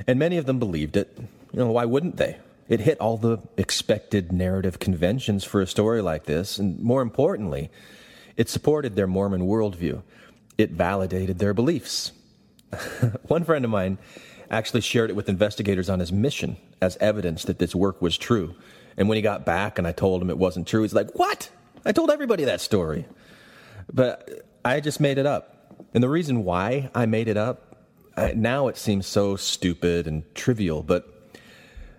And 0.07 0.17
many 0.17 0.37
of 0.37 0.47
them 0.47 0.57
believed 0.57 0.97
it. 0.97 1.15
You 1.53 1.59
know, 1.59 1.71
why 1.71 1.85
wouldn't 1.85 2.17
they? 2.17 2.39
It 2.67 2.79
hit 2.79 2.99
all 2.99 3.17
the 3.17 3.37
expected 3.55 4.31
narrative 4.31 4.79
conventions 4.79 5.43
for 5.43 5.61
a 5.61 5.67
story 5.67 6.01
like 6.01 6.23
this, 6.23 6.57
and 6.57 6.79
more 6.79 7.03
importantly, 7.03 7.69
it 8.35 8.49
supported 8.49 8.95
their 8.95 9.05
Mormon 9.05 9.41
worldview. 9.41 10.01
It 10.57 10.71
validated 10.71 11.37
their 11.37 11.53
beliefs. 11.53 12.13
One 13.27 13.43
friend 13.43 13.65
of 13.65 13.71
mine 13.71 13.97
actually 14.49 14.81
shared 14.81 15.09
it 15.09 15.15
with 15.15 15.29
investigators 15.29 15.89
on 15.89 15.99
his 15.99 16.11
mission 16.11 16.57
as 16.81 16.97
evidence 16.97 17.43
that 17.45 17.59
this 17.59 17.75
work 17.75 18.01
was 18.01 18.17
true. 18.17 18.55
And 18.97 19.07
when 19.07 19.15
he 19.15 19.21
got 19.21 19.45
back 19.45 19.77
and 19.77 19.87
I 19.87 19.91
told 19.91 20.21
him 20.21 20.29
it 20.29 20.37
wasn't 20.37 20.67
true, 20.67 20.81
he's 20.81 20.93
like, 20.93 21.11
What? 21.13 21.49
I 21.85 21.91
told 21.91 22.09
everybody 22.09 22.45
that 22.45 22.61
story. 22.61 23.05
But 23.91 24.45
I 24.63 24.79
just 24.79 24.99
made 24.99 25.17
it 25.17 25.25
up. 25.25 25.75
And 25.93 26.03
the 26.03 26.09
reason 26.09 26.43
why 26.43 26.89
I 26.93 27.05
made 27.05 27.27
it 27.27 27.37
up, 27.37 27.77
now 28.35 28.67
it 28.67 28.77
seems 28.77 29.07
so 29.07 29.35
stupid 29.35 30.07
and 30.07 30.23
trivial, 30.35 30.83
but 30.83 31.07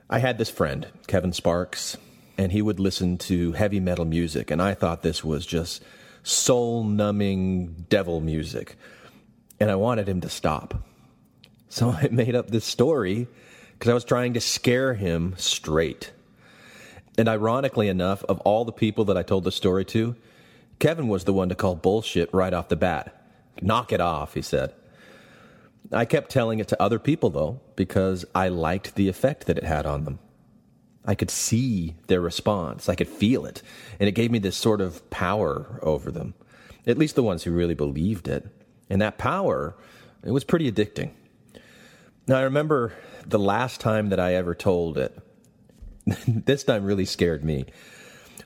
I 0.09 0.19
had 0.19 0.39
this 0.39 0.50
friend, 0.50 0.87
Kevin 1.07 1.33
Sparks, 1.33 1.97
and 2.37 2.53
he 2.53 2.62
would 2.62 2.79
listen 2.79 3.17
to 3.19 3.53
heavy 3.53 3.81
metal 3.81 4.05
music, 4.05 4.50
and 4.50 4.61
I 4.61 4.75
thought 4.75 5.03
this 5.03 5.25
was 5.25 5.47
just 5.47 5.83
soul 6.23 6.85
numbing 6.85 7.87
devil 7.89 8.21
music. 8.21 8.77
And 9.61 9.71
I 9.71 9.76
wanted 9.76 10.09
him 10.09 10.21
to 10.23 10.29
stop. 10.29 10.83
So 11.69 11.90
I 12.02 12.09
made 12.11 12.35
up 12.35 12.50
this 12.50 12.64
story 12.64 13.29
because 13.73 13.90
I 13.90 13.95
was 13.95 14.05
trying 14.05 14.35
to 14.35 14.40
scare 14.40 14.95
him 14.95 15.35
straight. 15.37 16.11
And 17.17 17.29
ironically 17.29 17.88
enough, 17.88 18.25
of 18.25 18.40
all 18.40 18.64
the 18.64 18.73
people 18.73 19.05
that 19.07 19.17
I 19.17 19.23
told 19.23 19.45
the 19.45 19.52
story 19.52 19.85
to, 19.87 20.17
Kevin 20.79 21.09
was 21.09 21.25
the 21.25 21.33
one 21.33 21.50
to 21.50 21.55
call 21.55 21.75
bullshit 21.75 22.33
right 22.33 22.55
off 22.55 22.69
the 22.69 22.76
bat. 22.76 23.23
Knock 23.61 23.93
it 23.93 24.00
off, 24.00 24.35
he 24.35 24.43
said. 24.43 24.73
I 25.93 26.05
kept 26.05 26.31
telling 26.31 26.59
it 26.59 26.69
to 26.69 26.83
other 26.83 26.99
people, 26.99 27.31
though, 27.31 27.61
because 27.76 28.25
I 28.35 28.49
liked 28.49 28.95
the 28.95 29.09
effect 29.09 29.47
that 29.47 29.59
it 29.59 29.64
had 29.64 29.87
on 29.87 30.05
them. 30.05 30.19
I 31.05 31.14
could 31.14 31.31
see 31.31 31.97
their 32.07 32.21
response, 32.21 32.88
I 32.88 32.95
could 32.95 33.09
feel 33.09 33.47
it, 33.47 33.62
and 33.99 34.09
it 34.09 34.12
gave 34.12 34.31
me 34.31 34.38
this 34.38 34.57
sort 34.57 34.81
of 34.81 35.09
power 35.11 35.81
over 35.83 36.11
them, 36.11 36.35
at 36.87 36.99
least 36.99 37.14
the 37.17 37.23
ones 37.23 37.43
who 37.43 37.52
really 37.52 37.75
believed 37.75 38.29
it. 38.29 38.47
And 38.90 39.00
that 39.00 39.16
power, 39.16 39.76
it 40.23 40.32
was 40.32 40.44
pretty 40.44 40.70
addicting. 40.70 41.12
Now, 42.26 42.38
I 42.38 42.42
remember 42.42 42.92
the 43.26 43.38
last 43.38 43.80
time 43.80 44.11
that 44.11 44.20
I 44.20 44.35
ever 44.35 44.54
told 44.54 44.99
it. 44.99 45.16
this 46.26 46.64
time 46.64 46.85
really 46.85 47.04
scared 47.04 47.44
me. 47.44 47.66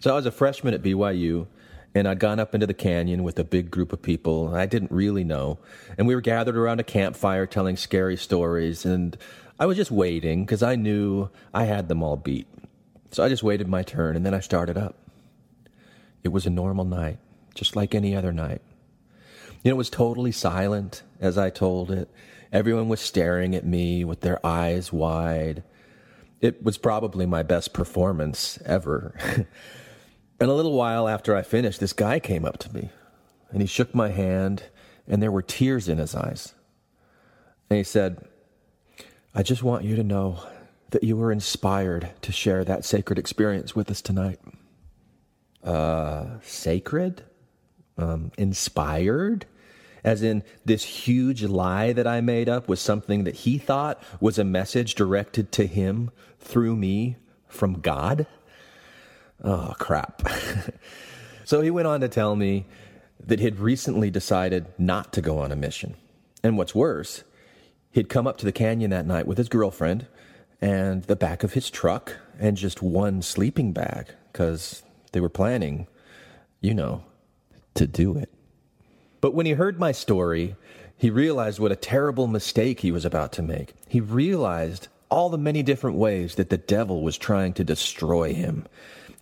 So 0.01 0.13
I 0.13 0.15
was 0.15 0.27
a 0.27 0.31
freshman 0.31 0.75
at 0.75 0.83
BYU, 0.83 1.47
and 1.95 2.07
I'd 2.07 2.19
gone 2.19 2.39
up 2.39 2.55
into 2.55 2.67
the 2.67 2.75
canyon 2.75 3.23
with 3.23 3.39
a 3.39 3.45
big 3.45 3.71
group 3.71 3.93
of 3.93 4.03
people 4.03 4.55
I 4.55 4.67
didn't 4.67 4.91
really 4.91 5.25
know. 5.25 5.59
And 5.97 6.07
we 6.07 6.15
were 6.15 6.21
gathered 6.21 6.57
around 6.57 6.81
a 6.81 6.85
campfire 6.85 7.47
telling 7.47 7.77
scary 7.77 8.17
stories. 8.17 8.85
And 8.85 9.17
I 9.59 9.67
was 9.67 9.77
just 9.77 9.91
waiting 9.91 10.45
because 10.45 10.63
I 10.63 10.77
knew 10.77 11.31
I 11.53 11.65
had 11.65 11.89
them 11.89 12.03
all 12.03 12.17
beat. 12.17 12.49
So 13.13 13.23
I 13.23 13.29
just 13.29 13.45
waited 13.45 13.69
my 13.69 13.83
turn 13.83 14.17
and 14.17 14.27
then 14.27 14.35
I 14.35 14.41
started 14.41 14.77
up. 14.77 14.97
It 16.25 16.29
was 16.29 16.47
a 16.47 16.51
normal 16.51 16.85
night, 16.85 17.19
just 17.55 17.77
like 17.77 17.95
any 17.95 18.17
other 18.17 18.33
night. 18.33 18.61
You 19.65 19.71
know, 19.71 19.75
it 19.75 19.79
was 19.79 19.91
totally 19.91 20.31
silent 20.31 21.03
as 21.21 21.37
I 21.37 21.51
told 21.51 21.91
it. 21.91 22.09
Everyone 22.53 22.89
was 22.89 23.01
staring 23.01 23.57
at 23.57 23.67
me 23.67 24.05
with 24.05 24.21
their 24.21 24.45
eyes 24.47 24.93
wide. 24.93 25.65
It 26.41 26.63
was 26.63 26.79
probably 26.79 27.27
my 27.27 27.43
best 27.43 27.73
performance 27.73 28.61
ever. 28.65 29.19
And 30.41 30.51
a 30.51 30.55
little 30.55 30.73
while 30.75 31.09
after 31.09 31.37
I 31.37 31.43
finished, 31.43 31.81
this 31.81 31.93
guy 31.93 32.19
came 32.19 32.45
up 32.45 32.59
to 32.59 32.75
me 32.75 32.91
and 33.51 33.61
he 33.61 33.67
shook 33.67 33.95
my 33.95 34.09
hand, 34.09 34.65
and 35.07 35.23
there 35.23 35.31
were 35.31 35.43
tears 35.43 35.89
in 35.89 35.99
his 35.99 36.15
eyes. 36.15 36.55
And 37.71 37.77
he 37.77 37.85
said, 37.85 38.27
I 39.33 39.43
just 39.45 39.63
want 39.63 39.85
you 39.85 39.95
to 39.95 40.03
know 40.03 40.41
that 40.91 41.05
you 41.05 41.17
were 41.17 41.31
inspired 41.31 42.11
to 42.23 42.33
share 42.33 42.65
that 42.65 42.85
sacred 42.85 43.19
experience 43.19 43.77
with 43.77 43.91
us 43.91 44.03
tonight. 44.03 44.41
Uh, 45.63 46.41
sacred? 46.43 47.23
Um, 47.97 48.33
inspired? 48.37 49.47
As 50.05 50.23
in, 50.23 50.43
this 50.67 50.85
huge 50.85 51.43
lie 51.43 51.95
that 51.95 52.07
I 52.07 52.21
made 52.21 52.49
up 52.49 52.69
was 52.69 52.81
something 52.81 53.25
that 53.25 53.37
he 53.37 53.57
thought 53.57 54.03
was 54.21 54.39
a 54.39 54.45
message 54.45 54.95
directed 54.95 55.51
to 55.53 55.67
him 55.67 56.11
through 56.39 56.77
me 56.77 57.17
from 57.49 57.81
God? 57.81 58.27
Oh, 59.43 59.75
crap. 59.79 60.29
so 61.45 61.63
he 61.63 61.71
went 61.71 61.89
on 61.89 62.01
to 62.01 62.09
tell 62.09 62.37
me 62.37 62.67
that 63.27 63.41
he'd 63.41 63.59
recently 63.59 64.11
decided 64.11 64.67
not 64.79 65.13
to 65.15 65.23
go 65.23 65.39
on 65.39 65.51
a 65.51 65.57
mission. 65.57 65.95
And 66.43 66.59
what's 66.59 66.75
worse, 66.75 67.25
he'd 67.91 68.11
come 68.11 68.27
up 68.27 68.37
to 68.39 68.45
the 68.45 68.53
canyon 68.53 68.91
that 68.91 69.07
night 69.07 69.27
with 69.27 69.39
his 69.39 69.49
girlfriend 69.49 70.07
and 70.61 71.05
the 71.05 71.17
back 71.17 71.43
of 71.43 71.55
his 71.55 71.71
truck 71.71 72.17
and 72.39 72.57
just 72.59 72.83
one 72.83 73.23
sleeping 73.23 73.73
bag 73.73 74.09
because 74.33 74.83
they 75.13 75.21
were 75.21 75.31
planning, 75.31 75.87
you 76.61 76.75
know, 76.75 77.05
to 77.75 77.87
do 77.87 78.19
it. 78.19 78.34
But 79.25 79.33
when 79.33 79.47
he 79.47 79.53
heard 79.53 79.79
my 79.79 79.93
story, 79.93 80.55
he 80.99 81.09
realized 81.09 81.59
what 81.59 81.73
a 81.73 81.77
terrible 81.77 82.27
mistake 82.27 82.81
he 82.81 82.93
was 82.93 83.07
about 83.07 83.33
to 83.33 83.43
make. 83.43 83.73
He 83.89 83.99
realized 83.99 84.89
all 85.09 85.31
the 85.31 85.39
many 85.39 85.63
different 85.63 85.97
ways 85.97 86.35
that 86.35 86.51
the 86.51 86.59
devil 86.59 87.03
was 87.03 87.17
trying 87.17 87.55
to 87.55 87.65
destroy 87.65 88.35
him. 88.35 88.67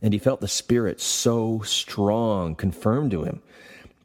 And 0.02 0.12
he 0.12 0.18
felt 0.18 0.40
the 0.40 0.48
Spirit 0.48 1.00
so 1.00 1.60
strong, 1.64 2.56
confirmed 2.56 3.12
to 3.12 3.22
him 3.22 3.42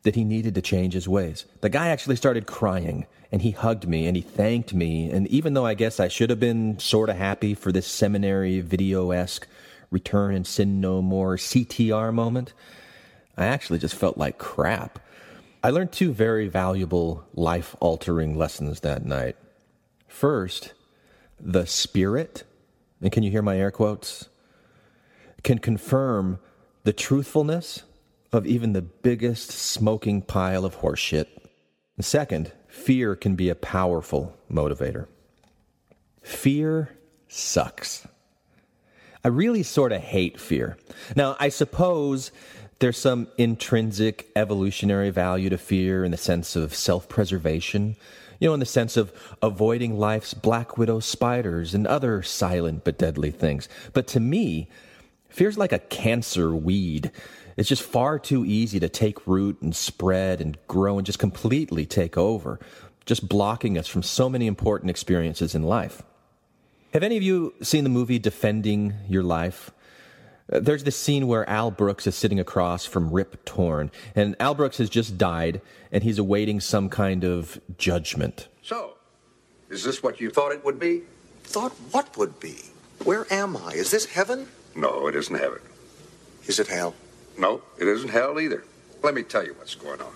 that 0.03 0.13
he 0.13 0.23
needed 0.23 0.53
to 0.53 0.61
change 0.61 0.93
his 0.93 1.07
ways. 1.07 1.45
The 1.61 1.69
guy 1.69 1.87
actually 1.87 2.17
started 2.17 2.45
crying 2.45 3.07
and 3.31 3.41
he 3.41 3.49
hugged 3.49 3.87
me 3.87 4.05
and 4.05 4.15
he 4.15 4.21
thanked 4.21 4.75
me. 4.75 5.09
And 5.09 5.25
even 5.29 5.55
though 5.55 5.65
I 5.65 5.73
guess 5.73 5.99
I 5.99 6.09
should 6.09 6.29
have 6.29 6.39
been 6.39 6.77
sort 6.77 7.09
of 7.09 7.15
happy 7.15 7.55
for 7.55 7.71
this 7.71 7.87
seminary 7.87 8.59
video 8.61 9.09
esque 9.09 9.47
return 9.89 10.35
and 10.35 10.45
sin 10.45 10.79
no 10.79 11.01
more 11.01 11.37
CTR 11.37 12.13
moment, 12.13 12.53
I 13.35 13.47
actually 13.47 13.79
just 13.79 13.95
felt 13.95 14.19
like 14.19 14.37
crap. 14.37 14.99
I 15.67 15.69
learned 15.69 15.91
two 15.91 16.13
very 16.13 16.47
valuable 16.47 17.25
life 17.33 17.75
altering 17.81 18.37
lessons 18.37 18.79
that 18.79 19.03
night. 19.03 19.35
First, 20.07 20.71
the 21.41 21.65
Spirit, 21.65 22.45
and 23.01 23.11
can 23.11 23.21
you 23.21 23.31
hear 23.31 23.41
my 23.41 23.57
air 23.57 23.69
quotes? 23.69 24.29
can 25.43 25.57
confirm 25.57 26.39
the 26.85 26.93
truthfulness 26.93 27.83
of 28.31 28.47
even 28.47 28.71
the 28.71 28.81
biggest 28.81 29.51
smoking 29.51 30.21
pile 30.21 30.63
of 30.63 30.77
horseshit. 30.77 31.27
And 31.97 32.05
second, 32.05 32.53
fear 32.69 33.17
can 33.17 33.35
be 33.35 33.49
a 33.49 33.55
powerful 33.55 34.37
motivator. 34.49 35.07
Fear 36.21 36.97
sucks. 37.27 38.07
I 39.21 39.27
really 39.27 39.63
sort 39.63 39.91
of 39.91 39.99
hate 39.99 40.39
fear. 40.39 40.77
Now, 41.13 41.35
I 41.41 41.49
suppose 41.49 42.31
There's 42.79 42.97
some 42.97 43.27
intrinsic 43.37 44.29
evolutionary 44.35 45.09
value 45.09 45.49
to 45.49 45.57
fear 45.57 46.03
in 46.03 46.11
the 46.11 46.17
sense 46.17 46.55
of 46.55 46.75
self 46.75 47.09
preservation, 47.09 47.95
you 48.39 48.47
know, 48.47 48.53
in 48.53 48.59
the 48.59 48.67
sense 48.67 48.97
of 48.97 49.11
avoiding 49.41 49.97
life's 49.97 50.35
black 50.35 50.77
widow 50.77 50.99
spiders 50.99 51.73
and 51.73 51.87
other 51.87 52.21
silent 52.21 52.83
but 52.83 52.99
deadly 52.99 53.31
things. 53.31 53.67
But 53.93 54.05
to 54.07 54.19
me, 54.19 54.69
fear's 55.29 55.57
like 55.57 55.71
a 55.71 55.79
cancer 55.79 56.55
weed. 56.55 57.11
It's 57.55 57.69
just 57.69 57.81
far 57.81 58.19
too 58.19 58.45
easy 58.45 58.79
to 58.79 58.89
take 58.89 59.25
root 59.25 59.59
and 59.61 59.75
spread 59.75 60.39
and 60.39 60.55
grow 60.67 60.99
and 60.99 61.05
just 61.05 61.17
completely 61.17 61.87
take 61.87 62.15
over, 62.15 62.59
just 63.07 63.27
blocking 63.27 63.79
us 63.79 63.87
from 63.87 64.03
so 64.03 64.29
many 64.29 64.45
important 64.45 64.91
experiences 64.91 65.55
in 65.55 65.63
life. 65.63 66.03
Have 66.93 67.01
any 67.01 67.17
of 67.17 67.23
you 67.23 67.55
seen 67.63 67.83
the 67.83 67.89
movie 67.89 68.19
Defending 68.19 68.93
Your 69.09 69.23
Life? 69.23 69.71
Uh, 70.51 70.59
there's 70.59 70.83
this 70.83 70.95
scene 70.95 71.27
where 71.27 71.47
Al 71.49 71.71
Brooks 71.71 72.07
is 72.07 72.15
sitting 72.15 72.39
across 72.39 72.85
from 72.85 73.11
Rip 73.11 73.43
Torn, 73.45 73.91
and 74.15 74.35
Al 74.39 74.55
Brooks 74.55 74.77
has 74.77 74.89
just 74.89 75.17
died, 75.17 75.61
and 75.91 76.03
he's 76.03 76.17
awaiting 76.17 76.59
some 76.59 76.89
kind 76.89 77.23
of 77.23 77.59
judgment. 77.77 78.47
So, 78.61 78.95
is 79.69 79.83
this 79.83 80.01
what 80.01 80.21
you 80.21 80.29
thought 80.29 80.51
it 80.51 80.63
would 80.63 80.79
be? 80.79 81.03
Thought 81.43 81.73
what 81.91 82.17
would 82.17 82.39
be? 82.39 82.57
Where 83.03 83.25
am 83.31 83.57
I? 83.57 83.73
Is 83.73 83.91
this 83.91 84.05
heaven? 84.05 84.47
No, 84.75 85.07
it 85.07 85.15
isn't 85.15 85.35
heaven. 85.35 85.59
Is 86.45 86.59
it 86.59 86.67
hell? 86.67 86.95
No, 87.37 87.61
it 87.77 87.87
isn't 87.87 88.09
hell 88.09 88.39
either. 88.39 88.63
Let 89.03 89.13
me 89.13 89.23
tell 89.23 89.45
you 89.45 89.53
what's 89.53 89.75
going 89.75 90.01
on. 90.01 90.13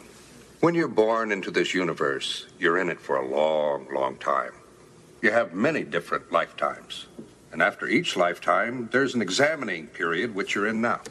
When 0.61 0.75
you're 0.75 0.87
born 0.87 1.31
into 1.31 1.51
this 1.51 1.73
universe, 1.73 2.47
you're 2.59 2.77
in 2.77 2.89
it 2.89 2.99
for 2.99 3.17
a 3.17 3.27
long, 3.27 3.87
long 3.93 4.17
time. 4.17 4.53
You 5.21 5.31
have 5.31 5.53
many 5.53 5.83
different 5.83 6.31
lifetimes. 6.31 7.07
And 7.51 7.61
after 7.61 7.87
each 7.87 8.15
lifetime, 8.15 8.89
there's 8.91 9.13
an 9.13 9.21
examining 9.21 9.87
period, 9.87 10.33
which 10.33 10.55
you're 10.55 10.67
in 10.67 10.81
now. 10.81 11.01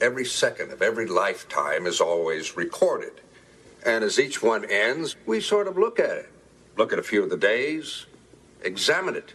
Every 0.00 0.24
second 0.24 0.72
of 0.72 0.82
every 0.82 1.06
lifetime 1.06 1.86
is 1.86 2.00
always 2.00 2.56
recorded. 2.56 3.20
And 3.84 4.04
as 4.04 4.18
each 4.18 4.42
one 4.42 4.64
ends, 4.64 5.16
we 5.26 5.40
sort 5.40 5.66
of 5.66 5.78
look 5.78 5.98
at 5.98 6.10
it. 6.10 6.30
Look 6.76 6.92
at 6.92 6.98
a 6.98 7.02
few 7.02 7.22
of 7.22 7.30
the 7.30 7.36
days, 7.36 8.06
examine 8.62 9.14
it. 9.14 9.32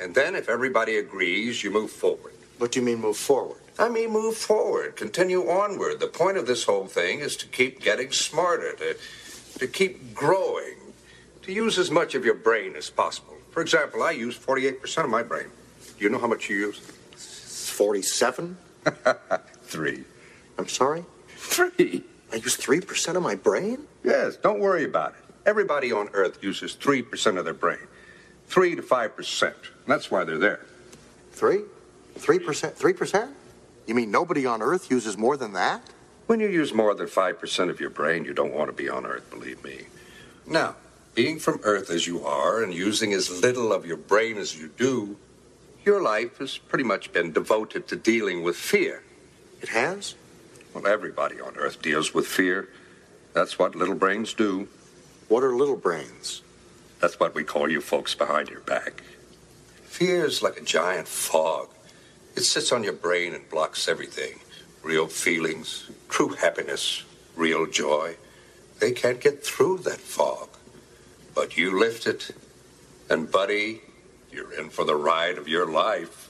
And 0.00 0.14
then, 0.14 0.34
if 0.34 0.48
everybody 0.48 0.96
agrees, 0.96 1.62
you 1.62 1.70
move 1.70 1.90
forward. 1.90 2.32
What 2.58 2.72
do 2.72 2.80
you 2.80 2.86
mean 2.86 3.00
move 3.00 3.16
forward? 3.16 3.60
I 3.78 3.88
mean, 3.88 4.10
move 4.10 4.36
forward, 4.36 4.96
continue 4.96 5.48
onward. 5.48 6.00
The 6.00 6.06
point 6.06 6.36
of 6.36 6.46
this 6.46 6.64
whole 6.64 6.86
thing 6.86 7.20
is 7.20 7.36
to 7.36 7.46
keep 7.46 7.80
getting 7.80 8.12
smarter, 8.12 8.74
to, 8.74 8.96
to 9.58 9.66
keep 9.66 10.14
growing, 10.14 10.76
to 11.42 11.52
use 11.52 11.78
as 11.78 11.90
much 11.90 12.14
of 12.14 12.24
your 12.24 12.34
brain 12.34 12.76
as 12.76 12.90
possible. 12.90 13.36
For 13.50 13.60
example, 13.60 14.02
I 14.02 14.12
use 14.12 14.38
48% 14.38 15.04
of 15.04 15.10
my 15.10 15.22
brain. 15.22 15.46
Do 15.98 16.04
you 16.04 16.10
know 16.10 16.18
how 16.18 16.26
much 16.26 16.48
you 16.48 16.56
use? 16.56 16.78
47? 17.76 18.56
Three. 19.62 20.04
I'm 20.58 20.68
sorry? 20.68 21.04
Three? 21.36 22.04
I 22.32 22.36
use 22.36 22.56
3% 22.56 23.16
of 23.16 23.22
my 23.22 23.34
brain? 23.34 23.86
Yes, 24.04 24.36
don't 24.36 24.60
worry 24.60 24.84
about 24.84 25.10
it. 25.10 25.34
Everybody 25.46 25.90
on 25.90 26.08
Earth 26.12 26.42
uses 26.42 26.76
3% 26.76 27.38
of 27.38 27.44
their 27.44 27.54
brain. 27.54 27.78
3 28.46 28.76
to 28.76 28.82
5%. 28.82 29.54
That's 29.86 30.10
why 30.10 30.24
they're 30.24 30.38
there. 30.38 30.66
3? 31.32 31.62
3%? 32.18 32.72
3%? 32.76 33.32
You 33.86 33.94
mean 33.94 34.10
nobody 34.10 34.46
on 34.46 34.62
Earth 34.62 34.90
uses 34.90 35.16
more 35.16 35.36
than 35.36 35.52
that? 35.54 35.82
When 36.26 36.38
you 36.38 36.48
use 36.48 36.72
more 36.72 36.94
than 36.94 37.06
5% 37.06 37.70
of 37.70 37.80
your 37.80 37.90
brain, 37.90 38.24
you 38.24 38.32
don't 38.32 38.52
want 38.52 38.68
to 38.68 38.72
be 38.72 38.88
on 38.88 39.04
Earth, 39.06 39.28
believe 39.30 39.64
me. 39.64 39.86
Now, 40.46 40.76
being 41.22 41.38
from 41.38 41.60
Earth 41.64 41.90
as 41.90 42.06
you 42.06 42.24
are 42.24 42.62
and 42.62 42.72
using 42.72 43.12
as 43.12 43.42
little 43.42 43.74
of 43.74 43.84
your 43.84 43.98
brain 43.98 44.38
as 44.38 44.58
you 44.58 44.68
do, 44.78 45.18
your 45.84 46.00
life 46.00 46.38
has 46.38 46.56
pretty 46.56 46.82
much 46.82 47.12
been 47.12 47.30
devoted 47.30 47.86
to 47.86 47.94
dealing 47.94 48.42
with 48.42 48.56
fear. 48.56 49.02
It 49.60 49.68
has? 49.68 50.14
Well, 50.72 50.86
everybody 50.86 51.38
on 51.38 51.56
Earth 51.58 51.82
deals 51.82 52.14
with 52.14 52.26
fear. 52.26 52.70
That's 53.34 53.58
what 53.58 53.74
little 53.74 53.96
brains 53.96 54.32
do. 54.32 54.66
What 55.28 55.44
are 55.44 55.54
little 55.54 55.76
brains? 55.76 56.40
That's 57.02 57.20
what 57.20 57.34
we 57.34 57.44
call 57.44 57.70
you 57.70 57.82
folks 57.82 58.14
behind 58.14 58.48
your 58.48 58.60
back. 58.60 59.02
Fear 59.84 60.24
is 60.24 60.40
like 60.40 60.56
a 60.56 60.64
giant 60.64 61.06
fog. 61.06 61.68
It 62.34 62.44
sits 62.44 62.72
on 62.72 62.82
your 62.82 62.94
brain 62.94 63.34
and 63.34 63.46
blocks 63.50 63.88
everything 63.88 64.40
real 64.82 65.06
feelings, 65.06 65.90
true 66.08 66.30
happiness, 66.30 67.04
real 67.36 67.66
joy. 67.66 68.16
They 68.78 68.92
can't 68.92 69.20
get 69.20 69.44
through 69.44 69.80
that 69.84 70.00
fog. 70.00 70.49
But 71.34 71.56
you 71.56 71.78
lift 71.78 72.06
it, 72.06 72.30
and 73.08 73.30
buddy, 73.30 73.80
you're 74.32 74.52
in 74.52 74.70
for 74.70 74.84
the 74.84 74.96
ride 74.96 75.38
of 75.38 75.48
your 75.48 75.66
life. 75.66 76.28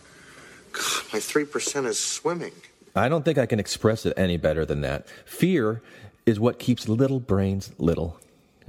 God, 0.73 1.13
my 1.13 1.19
3% 1.19 1.87
is 1.87 1.99
swimming. 1.99 2.53
I 2.95 3.09
don't 3.09 3.25
think 3.25 3.39
I 3.39 3.47
can 3.47 3.61
express 3.61 4.05
it 4.05 4.15
any 4.17 4.37
better 4.37 4.65
than 4.65 4.81
that. 4.83 5.09
Fear 5.25 5.83
is 6.27 6.41
what 6.41 6.59
keeps 6.59 6.89
little 6.89 7.21
brains 7.21 7.73
little. 7.79 8.19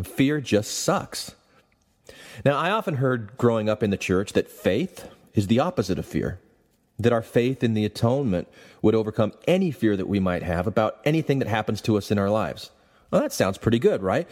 Fear 0.03 0.41
just 0.41 0.71
sucks. 0.71 1.35
Now, 2.43 2.57
I 2.57 2.71
often 2.71 2.95
heard 2.95 3.37
growing 3.37 3.69
up 3.69 3.83
in 3.83 3.89
the 3.89 3.97
church 3.97 4.33
that 4.33 4.49
faith 4.49 5.07
is 5.33 5.47
the 5.47 5.59
opposite 5.59 5.99
of 5.99 6.05
fear, 6.05 6.39
that 6.97 7.13
our 7.13 7.21
faith 7.21 7.63
in 7.63 7.73
the 7.73 7.85
atonement 7.85 8.47
would 8.81 8.95
overcome 8.95 9.33
any 9.47 9.69
fear 9.71 9.95
that 9.95 10.07
we 10.07 10.19
might 10.19 10.43
have 10.43 10.65
about 10.65 10.99
anything 11.05 11.39
that 11.39 11.47
happens 11.47 11.81
to 11.81 11.97
us 11.97 12.09
in 12.09 12.17
our 12.17 12.29
lives. 12.29 12.71
Well, 13.11 13.21
that 13.21 13.33
sounds 13.33 13.57
pretty 13.57 13.79
good, 13.79 14.01
right? 14.01 14.27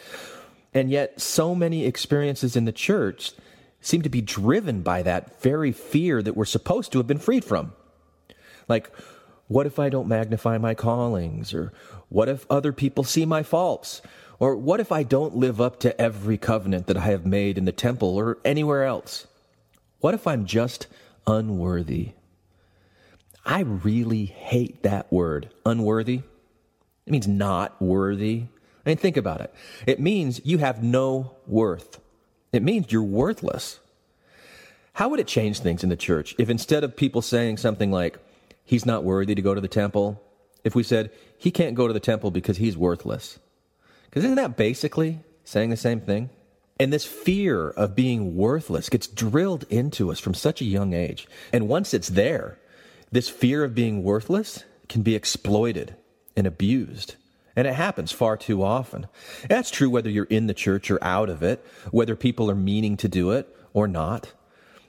And 0.74 0.90
yet, 0.92 1.20
so 1.20 1.56
many 1.56 1.86
experiences 1.86 2.56
in 2.56 2.66
the 2.66 2.72
church 2.72 3.34
seem 3.82 4.02
to 4.02 4.10
be 4.10 4.22
driven 4.22 4.82
by 4.82 5.02
that 5.04 5.42
very 5.42 5.72
fear 5.72 6.22
that 6.22 6.36
we're 6.36 6.46
supposed 6.46 6.92
to 6.92 7.00
have 7.00 7.08
been 7.08 7.18
freed 7.20 7.46
from. 7.46 7.74
Like, 8.68 8.92
what 9.48 9.66
if 9.66 9.80
I 9.80 9.90
don't 9.90 10.08
magnify 10.08 10.58
my 10.58 10.76
callings? 10.76 11.54
Or 11.54 11.74
what 12.10 12.30
if 12.30 12.46
other 12.50 12.72
people 12.72 13.04
see 13.04 13.26
my 13.26 13.42
faults? 13.42 14.02
Or 14.38 14.56
what 14.56 14.80
if 14.80 14.92
I 14.92 15.04
don't 15.04 15.36
live 15.36 15.60
up 15.60 15.80
to 15.82 16.00
every 16.00 16.38
covenant 16.38 16.88
that 16.88 16.98
I 16.98 17.06
have 17.06 17.26
made 17.26 17.58
in 17.58 17.66
the 17.66 17.72
temple 17.72 18.16
or 18.16 18.38
anywhere 18.46 18.84
else? 18.84 19.28
What 20.00 20.14
if 20.14 20.28
I'm 20.28 20.46
just 20.46 20.88
unworthy? 21.26 22.12
I 23.46 23.62
really 23.62 24.26
hate 24.26 24.84
that 24.84 25.12
word, 25.12 25.50
unworthy. 25.66 26.22
It 27.06 27.12
means 27.12 27.28
not 27.28 27.82
worthy. 27.82 28.46
I 28.90 28.94
mean, 28.94 28.98
think 28.98 29.18
about 29.18 29.42
it. 29.42 29.54
It 29.86 30.00
means 30.00 30.42
you 30.44 30.58
have 30.58 30.82
no 30.82 31.36
worth. 31.46 32.00
It 32.52 32.64
means 32.64 32.92
you're 32.92 33.04
worthless. 33.04 33.80
How 34.94 35.10
would 35.10 35.20
it 35.20 35.28
change 35.28 35.60
things 35.60 35.84
in 35.84 35.90
the 35.90 35.96
church 35.96 36.34
if 36.40 36.50
instead 36.50 36.84
of 36.84 36.98
people 36.98 37.22
saying 37.22 37.58
something 37.58 37.92
like, 37.92 38.18
he's 38.66 38.88
not 38.88 39.04
worthy 39.04 39.36
to 39.36 39.44
go 39.44 39.54
to 39.54 39.62
the 39.62 39.68
temple, 39.68 40.20
if 40.64 40.74
we 40.74 40.82
said, 40.82 41.12
he 41.38 41.52
can't 41.52 41.76
go 41.76 41.86
to 41.86 41.94
the 41.94 42.00
temple 42.00 42.32
because 42.32 42.58
he's 42.58 42.76
worthless? 42.76 43.38
Because 44.06 44.24
isn't 44.24 44.38
that 44.38 44.58
basically 44.58 45.20
saying 45.44 45.70
the 45.70 45.78
same 45.78 46.02
thing? 46.02 46.32
And 46.80 46.92
this 46.92 47.06
fear 47.06 47.70
of 47.70 47.94
being 47.94 48.36
worthless 48.36 48.90
gets 48.90 49.06
drilled 49.06 49.66
into 49.70 50.12
us 50.12 50.20
from 50.20 50.34
such 50.34 50.62
a 50.62 50.66
young 50.66 50.94
age. 50.94 51.28
And 51.54 51.68
once 51.68 51.94
it's 51.94 52.10
there, 52.10 52.58
this 53.12 53.30
fear 53.30 53.64
of 53.64 53.76
being 53.76 54.02
worthless 54.02 54.64
can 54.88 55.04
be 55.04 55.14
exploited 55.14 55.96
and 56.36 56.48
abused. 56.48 57.18
And 57.60 57.68
it 57.68 57.74
happens 57.74 58.14
far 58.14 58.38
too 58.38 58.64
often. 58.64 59.08
That's 59.50 59.70
true 59.70 59.90
whether 59.90 60.10
you're 60.10 60.24
in 60.24 60.48
the 60.48 60.54
church 60.54 60.90
or 60.90 61.04
out 61.04 61.30
of 61.30 61.44
it, 61.44 61.62
whether 61.92 62.16
people 62.16 62.50
are 62.50 62.56
meaning 62.56 62.96
to 62.96 63.10
do 63.10 63.32
it 63.32 63.54
or 63.74 63.86
not, 63.86 64.32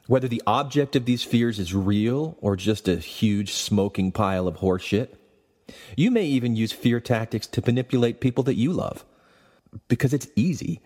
whether 0.06 0.28
the 0.28 0.40
object 0.46 0.94
of 0.94 1.04
these 1.04 1.24
fears 1.24 1.58
is 1.58 1.74
real 1.74 2.38
or 2.40 2.54
just 2.54 2.86
a 2.86 2.94
huge 2.94 3.54
smoking 3.54 4.12
pile 4.12 4.46
of 4.46 4.58
horseshit. 4.58 5.08
You 5.96 6.12
may 6.12 6.24
even 6.26 6.54
use 6.54 6.70
fear 6.70 7.00
tactics 7.00 7.48
to 7.48 7.62
manipulate 7.66 8.20
people 8.20 8.44
that 8.44 8.54
you 8.54 8.72
love 8.72 9.04
because 9.88 10.14
it's 10.14 10.28
easy 10.36 10.80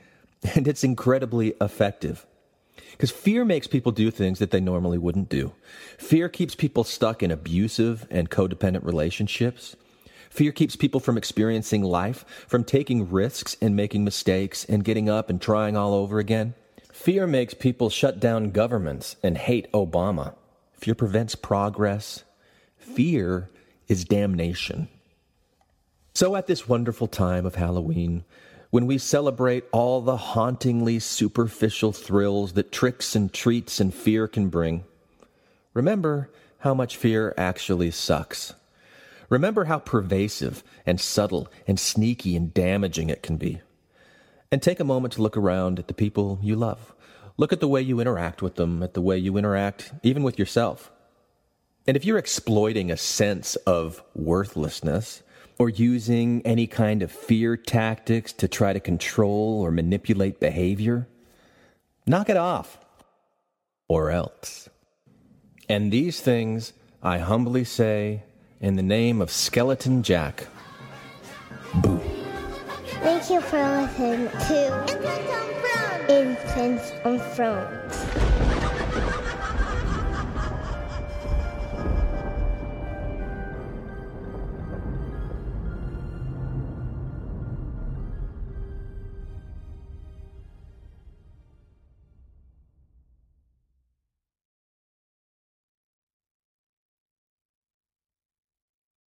and 0.55 0.67
it's 0.67 0.85
incredibly 0.85 1.49
effective. 1.61 2.25
Because 2.93 3.11
fear 3.11 3.45
makes 3.45 3.67
people 3.67 3.93
do 3.93 4.11
things 4.11 4.39
that 4.39 4.53
they 4.53 4.61
normally 4.61 4.97
wouldn't 4.97 5.29
do. 5.29 5.53
Fear 5.99 6.31
keeps 6.31 6.55
people 6.55 6.85
stuck 6.85 7.23
in 7.23 7.31
abusive 7.31 8.07
and 8.11 8.31
codependent 8.31 8.87
relationships. 8.87 9.77
Fear 10.35 10.51
keeps 10.51 10.75
people 10.75 10.99
from 10.99 11.17
experiencing 11.17 11.85
life, 11.85 12.25
from 12.49 12.65
taking 12.65 13.09
risks 13.09 13.57
and 13.61 13.77
making 13.77 14.03
mistakes 14.03 14.65
and 14.65 14.83
getting 14.83 15.09
up 15.09 15.31
and 15.31 15.41
trying 15.41 15.77
all 15.77 15.95
over 15.95 16.19
again. 16.19 16.55
Fear 16.93 17.29
makes 17.29 17.55
people 17.55 17.89
shut 17.89 18.19
down 18.19 18.51
governments 18.51 19.15
and 19.23 19.39
hate 19.39 19.71
Obama. 19.71 20.35
Fear 20.73 20.97
prevents 20.97 21.37
progress. 21.37 22.25
Fear 22.77 23.49
is 23.87 24.05
damnation. 24.05 24.89
So, 26.15 26.35
at 26.35 26.49
this 26.49 26.69
wonderful 26.69 27.07
time 27.07 27.47
of 27.47 27.55
Halloween, 27.55 28.25
when 28.71 28.87
we 28.89 28.99
celebrate 28.99 29.63
all 29.71 30.01
the 30.01 30.17
hauntingly 30.17 30.99
superficial 30.99 31.93
thrills 31.93 32.55
that 32.55 32.73
tricks 32.73 33.15
and 33.15 33.33
treats 33.33 33.79
and 33.79 33.95
fear 33.95 34.27
can 34.27 34.49
bring, 34.49 34.83
remember 35.75 36.29
how 36.59 36.75
much 36.75 36.97
fear 36.97 37.35
actually 37.37 37.93
sucks. 37.93 38.53
Remember 39.29 39.65
how 39.65 39.79
pervasive 39.79 40.63
and 40.85 41.01
subtle 41.01 41.49
and 41.67 41.79
sneaky 41.79 42.37
and 42.37 42.53
damaging 42.53 43.11
it 43.11 43.23
can 43.23 43.37
be. 43.37 43.61
And 44.51 44.63
take 44.63 44.81
a 44.81 44.85
moment 44.85 45.15
to 45.15 45.23
look 45.23 45.37
around 45.37 45.79
at 45.79 45.89
the 45.89 45.95
people 45.95 46.39
you 46.43 46.57
love. 46.57 46.95
Look 47.37 47.53
at 47.53 47.61
the 47.61 47.69
way 47.69 47.83
you 47.83 48.01
interact 48.01 48.43
with 48.43 48.57
them, 48.57 48.83
at 48.83 48.95
the 48.95 49.01
way 49.01 49.19
you 49.19 49.37
interact 49.37 49.93
even 50.03 50.23
with 50.23 50.39
yourself. 50.39 50.93
And 51.87 51.97
if 51.97 52.05
you're 52.05 52.19
exploiting 52.19 52.91
a 52.91 52.97
sense 52.97 53.57
of 53.57 54.03
worthlessness, 54.15 55.23
or 55.59 55.69
using 55.69 56.43
any 56.45 56.67
kind 56.67 57.03
of 57.03 57.13
fear 57.13 57.57
tactics 57.57 58.33
to 58.33 58.49
try 58.49 58.73
to 58.73 58.81
control 58.81 59.61
or 59.61 59.71
manipulate 59.71 60.41
behavior, 60.41 61.07
knock 62.07 62.29
it 62.29 62.37
off. 62.37 62.79
Or 63.87 64.11
else. 64.11 64.69
And 65.69 65.93
these 65.93 66.21
things 66.21 66.73
I 67.03 67.19
humbly 67.19 67.65
say 67.65 68.25
in 68.65 68.77
the 68.77 68.83
name 68.83 69.21
of 69.21 69.31
Skeleton 69.31 70.03
Jack. 70.03 70.47
Boo. 71.83 72.01
Thank 73.03 73.29
you 73.29 73.43
for 73.43 73.59
listening 73.59 74.27
to 74.29 74.71
Infants 76.09 76.91
on 77.05 77.21
Thrones. 77.35 77.85
Infants 77.85 78.15
on 78.15 78.15
Thrones. 78.15 78.24